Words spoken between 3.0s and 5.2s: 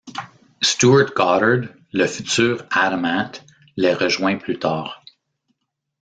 Ant les rejoint plus tard.